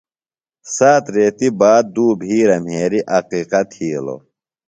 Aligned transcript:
سات 0.75 1.05
ریتیۡ 1.15 1.53
باد 1.59 1.85
دُو 1.93 2.05
بِھیرہ 2.19 2.57
مھرِیۡ 2.65 3.07
عقیقہ 3.17 3.61
تِھیلوۡ۔ 3.71 4.21